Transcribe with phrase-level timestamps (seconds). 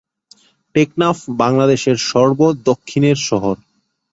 [0.75, 3.55] টেকনাফ বাংলাদেশের সর্ব দক্ষিণের শহর।